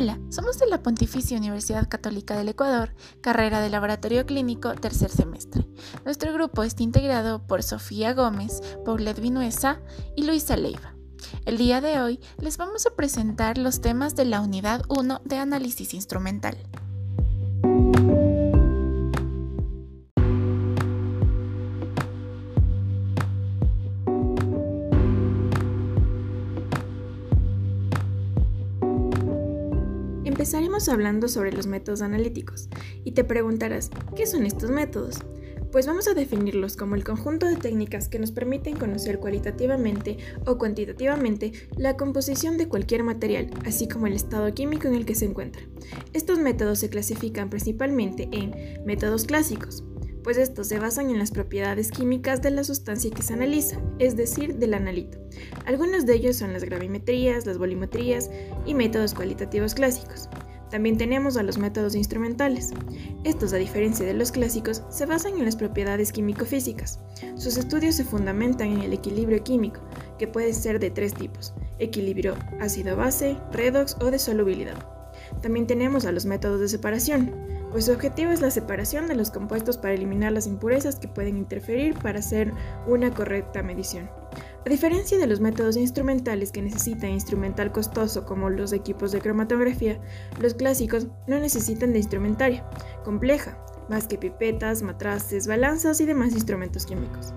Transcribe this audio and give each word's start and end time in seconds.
Hola, 0.00 0.18
somos 0.30 0.58
de 0.58 0.66
la 0.66 0.82
Pontificia 0.82 1.36
Universidad 1.36 1.86
Católica 1.86 2.34
del 2.34 2.48
Ecuador, 2.48 2.94
carrera 3.20 3.60
de 3.60 3.68
Laboratorio 3.68 4.24
Clínico, 4.24 4.72
tercer 4.72 5.10
semestre. 5.10 5.66
Nuestro 6.06 6.32
grupo 6.32 6.62
está 6.62 6.82
integrado 6.82 7.46
por 7.46 7.62
Sofía 7.62 8.14
Gómez, 8.14 8.62
Paulette 8.86 9.20
Vinuesa 9.20 9.82
y 10.16 10.24
Luisa 10.24 10.56
Leiva. 10.56 10.94
El 11.44 11.58
día 11.58 11.82
de 11.82 12.00
hoy 12.00 12.18
les 12.38 12.56
vamos 12.56 12.86
a 12.86 12.96
presentar 12.96 13.58
los 13.58 13.82
temas 13.82 14.16
de 14.16 14.24
la 14.24 14.40
unidad 14.40 14.84
1 14.88 15.20
de 15.26 15.36
análisis 15.36 15.92
instrumental. 15.92 16.56
Empezaremos 30.40 30.88
hablando 30.88 31.28
sobre 31.28 31.52
los 31.52 31.66
métodos 31.66 32.00
analíticos 32.00 32.70
y 33.04 33.12
te 33.12 33.24
preguntarás, 33.24 33.90
¿qué 34.16 34.26
son 34.26 34.46
estos 34.46 34.70
métodos? 34.70 35.18
Pues 35.70 35.86
vamos 35.86 36.08
a 36.08 36.14
definirlos 36.14 36.78
como 36.78 36.94
el 36.94 37.04
conjunto 37.04 37.44
de 37.44 37.56
técnicas 37.56 38.08
que 38.08 38.18
nos 38.18 38.32
permiten 38.32 38.78
conocer 38.78 39.18
cualitativamente 39.18 40.16
o 40.46 40.56
cuantitativamente 40.56 41.52
la 41.76 41.98
composición 41.98 42.56
de 42.56 42.68
cualquier 42.68 43.02
material, 43.02 43.50
así 43.66 43.86
como 43.86 44.06
el 44.06 44.14
estado 44.14 44.54
químico 44.54 44.88
en 44.88 44.94
el 44.94 45.04
que 45.04 45.14
se 45.14 45.26
encuentra. 45.26 45.60
Estos 46.14 46.38
métodos 46.38 46.78
se 46.78 46.88
clasifican 46.88 47.50
principalmente 47.50 48.30
en 48.32 48.82
métodos 48.86 49.24
clásicos, 49.24 49.84
pues 50.22 50.36
estos 50.36 50.68
se 50.68 50.78
basan 50.78 51.10
en 51.10 51.18
las 51.18 51.30
propiedades 51.30 51.90
químicas 51.90 52.42
de 52.42 52.50
la 52.50 52.64
sustancia 52.64 53.10
que 53.10 53.22
se 53.22 53.32
analiza, 53.32 53.80
es 53.98 54.16
decir, 54.16 54.56
del 54.56 54.74
analito. 54.74 55.18
Algunos 55.66 56.06
de 56.06 56.14
ellos 56.14 56.36
son 56.36 56.52
las 56.52 56.64
gravimetrías, 56.64 57.46
las 57.46 57.58
volumetrías 57.58 58.30
y 58.66 58.74
métodos 58.74 59.14
cualitativos 59.14 59.74
clásicos. 59.74 60.28
También 60.70 60.96
tenemos 60.96 61.36
a 61.36 61.42
los 61.42 61.58
métodos 61.58 61.96
instrumentales. 61.96 62.70
Estos, 63.24 63.52
a 63.52 63.56
diferencia 63.56 64.06
de 64.06 64.14
los 64.14 64.30
clásicos, 64.30 64.84
se 64.88 65.04
basan 65.04 65.36
en 65.36 65.44
las 65.44 65.56
propiedades 65.56 66.12
químico-físicas. 66.12 67.00
Sus 67.34 67.56
estudios 67.56 67.96
se 67.96 68.04
fundamentan 68.04 68.68
en 68.68 68.82
el 68.82 68.92
equilibrio 68.92 69.42
químico, 69.42 69.80
que 70.16 70.28
puede 70.28 70.52
ser 70.52 70.78
de 70.78 70.90
tres 70.90 71.12
tipos, 71.14 71.54
equilibrio 71.80 72.36
ácido-base, 72.60 73.36
redox 73.52 73.96
o 74.00 74.12
de 74.12 74.20
solubilidad. 74.20 74.76
También 75.42 75.66
tenemos 75.66 76.04
a 76.04 76.12
los 76.12 76.24
métodos 76.24 76.60
de 76.60 76.68
separación, 76.68 77.34
pues 77.70 77.84
su 77.84 77.92
objetivo 77.92 78.32
es 78.32 78.40
la 78.40 78.50
separación 78.50 79.06
de 79.06 79.14
los 79.14 79.30
compuestos 79.30 79.78
para 79.78 79.94
eliminar 79.94 80.32
las 80.32 80.46
impurezas 80.46 80.96
que 80.96 81.08
pueden 81.08 81.36
interferir 81.36 81.94
para 81.94 82.18
hacer 82.18 82.52
una 82.86 83.12
correcta 83.14 83.62
medición. 83.62 84.10
A 84.64 84.68
diferencia 84.68 85.18
de 85.18 85.26
los 85.26 85.40
métodos 85.40 85.76
instrumentales 85.76 86.52
que 86.52 86.62
necesitan 86.62 87.10
instrumental 87.10 87.72
costoso 87.72 88.26
como 88.26 88.50
los 88.50 88.72
equipos 88.72 89.12
de 89.12 89.20
cromatografía, 89.20 90.00
los 90.40 90.54
clásicos 90.54 91.06
no 91.26 91.38
necesitan 91.38 91.92
de 91.92 91.98
instrumentaria 91.98 92.68
compleja, 93.04 93.56
más 93.88 94.06
que 94.06 94.18
pipetas, 94.18 94.82
matraces, 94.82 95.46
balanzas 95.46 96.00
y 96.00 96.06
demás 96.06 96.32
instrumentos 96.32 96.86
químicos. 96.86 97.32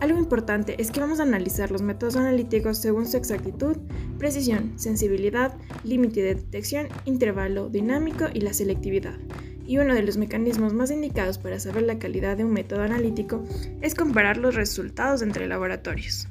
Algo 0.00 0.18
importante 0.18 0.80
es 0.80 0.90
que 0.90 1.00
vamos 1.00 1.20
a 1.20 1.24
analizar 1.24 1.70
los 1.70 1.82
métodos 1.82 2.16
analíticos 2.16 2.78
según 2.78 3.06
su 3.06 3.16
exactitud, 3.16 3.76
precisión, 4.18 4.78
sensibilidad, 4.78 5.54
límite 5.84 6.22
de 6.22 6.36
detección, 6.36 6.88
intervalo 7.04 7.68
dinámico 7.68 8.26
y 8.32 8.40
la 8.40 8.54
selectividad 8.54 9.18
y 9.68 9.76
uno 9.76 9.94
de 9.94 10.02
los 10.02 10.16
mecanismos 10.16 10.72
más 10.72 10.90
indicados 10.90 11.36
para 11.36 11.60
saber 11.60 11.82
la 11.82 11.98
calidad 11.98 12.38
de 12.38 12.44
un 12.44 12.52
método 12.52 12.82
analítico 12.82 13.44
es 13.82 13.94
comparar 13.94 14.38
los 14.38 14.54
resultados 14.54 15.20
entre 15.20 15.46
laboratorios. 15.46 16.26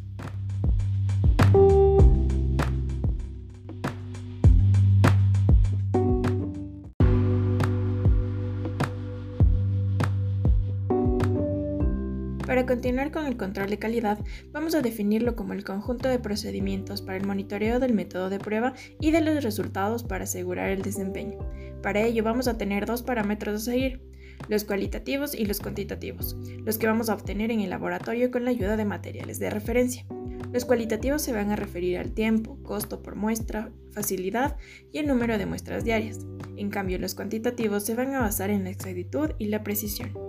Para 12.48 12.66
continuar 12.66 13.12
con 13.12 13.26
el 13.26 13.36
control 13.36 13.70
de 13.70 13.78
calidad, 13.78 14.20
vamos 14.54 14.74
a 14.74 14.82
definirlo 14.82 15.36
como 15.36 15.52
el 15.52 15.66
conjunto 15.66 16.08
de 16.08 16.18
procedimientos 16.18 17.02
para 17.02 17.18
el 17.18 17.28
monitoreo 17.28 17.82
del 17.82 17.94
método 17.94 18.30
de 18.30 18.40
prueba 18.40 18.74
y 19.02 19.12
de 19.12 19.20
los 19.20 19.44
resultados 19.44 20.06
para 20.06 20.24
asegurar 20.24 20.70
el 20.70 20.82
desempeño. 20.82 21.40
Para 21.84 22.00
ello 22.04 22.24
vamos 22.24 22.48
a 22.48 22.58
tener 22.58 22.86
dos 22.86 23.04
parámetros 23.04 23.56
a 23.56 23.66
seguir, 23.66 24.02
los 24.48 24.64
cualitativos 24.64 25.36
y 25.36 25.44
los 25.44 25.60
cuantitativos, 25.60 26.38
los 26.64 26.78
que 26.78 26.88
vamos 26.88 27.10
a 27.10 27.16
obtener 27.16 27.52
en 27.52 27.60
el 27.60 27.70
laboratorio 27.70 28.32
con 28.32 28.46
la 28.46 28.52
ayuda 28.52 28.78
de 28.78 28.86
materiales 28.86 29.40
de 29.40 29.50
referencia. 29.50 30.06
Los 30.54 30.64
cualitativos 30.64 31.22
se 31.22 31.34
van 31.34 31.52
a 31.52 31.58
referir 31.58 31.98
al 31.98 32.14
tiempo, 32.14 32.58
costo 32.64 33.04
por 33.04 33.18
muestra, 33.18 33.74
facilidad 33.92 34.56
y 34.94 35.00
el 35.00 35.08
número 35.08 35.38
de 35.38 35.48
muestras 35.48 35.84
diarias. 35.84 36.20
En 36.56 36.70
cambio, 36.70 36.98
los 36.98 37.14
cuantitativos 37.14 37.84
se 37.84 37.96
van 37.96 38.16
a 38.16 38.22
basar 38.22 38.52
en 38.52 38.64
la 38.64 38.70
exactitud 38.70 39.32
y 39.38 39.48
la 39.48 39.64
precisión. 39.64 40.27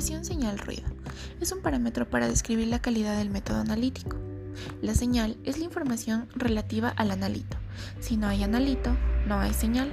Señal-ruido. 0.00 0.84
Es 1.40 1.50
un 1.50 1.60
parámetro 1.60 2.08
para 2.08 2.28
describir 2.28 2.68
la 2.68 2.80
calidad 2.80 3.18
del 3.18 3.30
método 3.30 3.58
analítico. 3.58 4.16
La 4.80 4.94
señal 4.94 5.36
es 5.42 5.58
la 5.58 5.64
información 5.64 6.28
relativa 6.36 6.88
al 6.90 7.10
analito. 7.10 7.56
Si 7.98 8.16
no 8.16 8.28
hay 8.28 8.44
analito, 8.44 8.96
no 9.26 9.40
hay 9.40 9.52
señal. 9.52 9.92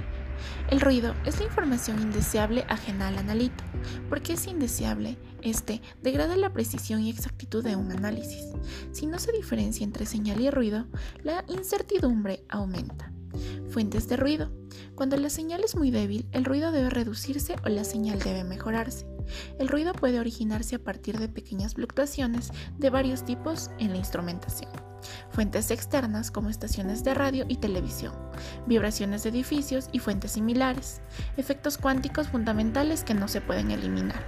El 0.70 0.80
ruido 0.80 1.12
es 1.24 1.40
la 1.40 1.46
información 1.46 2.00
indeseable 2.00 2.64
ajena 2.68 3.08
al 3.08 3.18
analito. 3.18 3.64
Porque 4.08 4.34
es 4.34 4.46
indeseable? 4.46 5.18
Este 5.42 5.82
degrada 6.04 6.36
la 6.36 6.52
precisión 6.52 7.00
y 7.00 7.10
exactitud 7.10 7.64
de 7.64 7.74
un 7.74 7.90
análisis. 7.90 8.44
Si 8.92 9.06
no 9.06 9.18
se 9.18 9.32
diferencia 9.32 9.82
entre 9.82 10.06
señal 10.06 10.40
y 10.40 10.50
ruido, 10.50 10.86
la 11.24 11.44
incertidumbre 11.48 12.44
aumenta. 12.48 13.10
Fuentes 13.70 14.08
de 14.08 14.16
ruido. 14.16 14.52
Cuando 14.94 15.16
la 15.16 15.30
señal 15.30 15.64
es 15.64 15.74
muy 15.74 15.90
débil, 15.90 16.28
el 16.30 16.44
ruido 16.44 16.70
debe 16.70 16.90
reducirse 16.90 17.56
o 17.64 17.68
la 17.68 17.82
señal 17.82 18.20
debe 18.20 18.44
mejorarse. 18.44 19.15
El 19.58 19.68
ruido 19.68 19.92
puede 19.92 20.20
originarse 20.20 20.76
a 20.76 20.78
partir 20.78 21.18
de 21.18 21.28
pequeñas 21.28 21.74
fluctuaciones 21.74 22.50
de 22.78 22.90
varios 22.90 23.24
tipos 23.24 23.70
en 23.78 23.90
la 23.90 23.98
instrumentación. 23.98 24.70
Fuentes 25.30 25.70
externas 25.70 26.30
como 26.30 26.50
estaciones 26.50 27.04
de 27.04 27.14
radio 27.14 27.44
y 27.48 27.56
televisión, 27.56 28.14
vibraciones 28.66 29.22
de 29.22 29.30
edificios 29.30 29.88
y 29.92 29.98
fuentes 29.98 30.32
similares, 30.32 31.00
efectos 31.36 31.78
cuánticos 31.78 32.28
fundamentales 32.28 33.04
que 33.04 33.14
no 33.14 33.28
se 33.28 33.40
pueden 33.40 33.70
eliminar. 33.70 34.24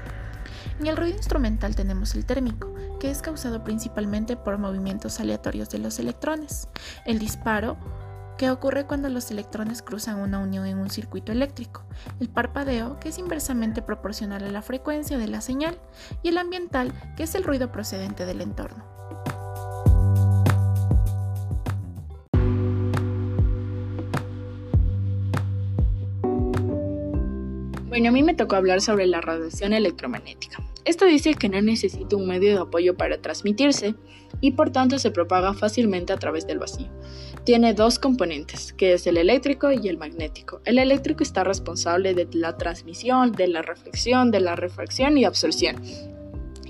En 0.81 0.87
el 0.87 0.97
ruido 0.97 1.17
instrumental 1.17 1.75
tenemos 1.75 2.15
el 2.15 2.25
térmico, 2.25 2.73
que 3.01 3.11
es 3.11 3.23
causado 3.23 3.65
principalmente 3.65 4.37
por 4.37 4.59
movimientos 4.59 5.21
aleatorios 5.21 5.71
de 5.71 5.79
los 5.79 5.99
electrones, 5.99 6.69
el 7.05 7.19
disparo 7.19 7.77
que 8.39 8.51
ocurre 8.51 8.87
cuando 8.87 9.09
los 9.09 9.31
electrones 9.33 9.83
cruzan 9.83 10.21
una 10.21 10.39
unión 10.39 10.65
en 10.65 10.79
un 10.79 10.91
circuito 10.91 11.33
eléctrico, 11.33 11.85
el 12.21 12.29
parpadeo, 12.29 12.99
que 13.01 13.09
es 13.09 13.19
inversamente 13.19 13.83
proporcional 13.83 14.45
a 14.45 14.49
la 14.49 14.63
frecuencia 14.63 15.19
de 15.19 15.27
la 15.27 15.41
señal, 15.41 15.77
y 16.23 16.29
el 16.29 16.39
ambiental, 16.39 16.93
que 17.17 17.25
es 17.25 17.35
el 17.35 17.43
ruido 17.43 17.73
procedente 17.73 18.25
del 18.25 18.41
entorno. 18.41 18.85
Bueno, 27.89 28.11
a 28.11 28.13
mí 28.13 28.23
me 28.23 28.35
tocó 28.35 28.55
hablar 28.55 28.81
sobre 28.81 29.09
la 29.09 29.21
radiación 29.21 29.73
electromagnética. 29.73 30.63
Esto 30.85 31.05
dice 31.05 31.35
que 31.35 31.49
no 31.49 31.61
necesita 31.61 32.15
un 32.15 32.29
medio 32.29 32.55
de 32.55 32.61
apoyo 32.61 32.97
para 32.97 33.21
transmitirse 33.21 33.97
y 34.41 34.53
por 34.53 34.71
tanto 34.71 34.99
se 34.99 35.11
propaga 35.11 35.55
fácilmente 35.55 36.13
a 36.13 36.17
través 36.17 36.47
del 36.47 36.59
vacío. 36.59 36.89
Tiene 37.45 37.75
dos 37.75 37.99
componentes, 37.99 38.73
que 38.73 38.93
es 38.95 39.07
el 39.07 39.17
eléctrico 39.17 39.73
y 39.73 39.89
el 39.89 39.99
magnético. 39.99 40.61
El 40.65 40.79
eléctrico 40.79 41.23
está 41.23 41.45
responsable 41.45 42.15
de 42.15 42.29
la 42.33 42.57
transmisión, 42.57 43.33
de 43.33 43.49
la 43.49 43.63
reflexión, 43.63 44.31
de 44.31 44.41
la 44.41 44.57
refracción 44.57 45.17
y 45.19 45.25
absorción 45.25 45.77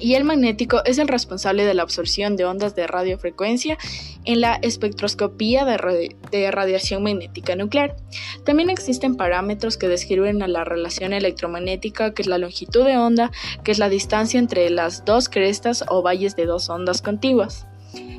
y 0.01 0.15
el 0.15 0.25
magnético 0.25 0.85
es 0.85 0.99
el 0.99 1.09
responsable 1.09 1.65
de 1.65 1.75
la 1.75 1.83
absorción 1.83 2.37
de 2.37 2.45
ondas 2.45 2.75
de 2.75 2.87
radiofrecuencia 2.87 3.79
en 4.25 4.41
la 4.41 4.57
espectroscopía 4.57 5.65
de, 5.65 6.51
radiación 6.51 7.03
magnética 7.03 7.57
nuclear. 7.57 7.97
También 8.45 8.71
existen 8.71 9.17
parámetros 9.17 9.77
que 9.77 9.89
describen 9.89 10.39
la 10.53 10.65
relación 10.65 11.13
electromagnética, 11.13 12.15
que 12.15 12.23
es 12.23 12.29
la 12.29 12.39
longitud 12.39 12.85
de 12.85 12.97
onda, 12.97 13.31
que 13.65 13.73
es 13.73 13.79
la 13.79 13.89
distancia 13.89 14.39
entre 14.39 14.71
las 14.71 15.05
dos 15.05 15.29
crestas 15.29 15.85
o 15.89 16.03
valles 16.03 16.37
de 16.37 16.47
dos 16.47 16.69
ondas 16.69 17.03
contiguas. 17.03 17.67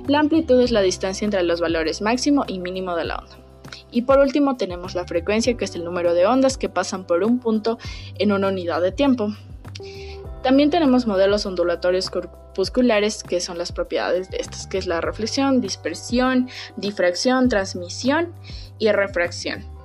La 0.08 0.20
amplitud 0.20 0.60
es 0.62 0.72
la 0.72 0.82
distancia 0.82 1.26
entre 1.26 1.44
los 1.44 1.62
valores 1.62 2.02
máximo 2.02 2.44
y 2.48 2.60
mínimo 2.60 2.96
de 2.96 3.06
la 3.06 3.18
onda. 3.18 3.38
Y 3.92 4.04
por 4.04 4.20
último 4.20 4.58
tenemos 4.58 4.96
la 4.96 5.06
frecuencia, 5.06 5.56
que 5.56 5.66
es 5.66 5.76
el 5.76 5.84
número 5.84 6.14
de 6.14 6.26
ondas 6.26 6.58
que 6.58 6.70
pasan 6.70 7.06
por 7.06 7.24
un 7.24 7.40
punto 7.40 7.78
en 8.18 8.32
una 8.32 8.48
unidad 8.48 8.82
de 8.82 8.92
tiempo. 8.92 9.30
También 10.42 10.70
tenemos 10.70 11.06
modelos 11.06 11.46
ondulatorios 11.46 12.10
corpusculares, 12.10 13.24
que 13.24 13.42
son 13.42 13.58
las 13.58 13.72
propiedades 13.72 14.30
de 14.30 14.38
estos, 14.38 14.68
que 14.68 14.78
es 14.78 14.88
la 14.88 15.02
reflexión, 15.02 15.60
dispersión, 15.60 16.50
difracción, 16.78 17.50
transmisión 17.50 18.34
y 18.78 18.90
refracción. 18.92 19.79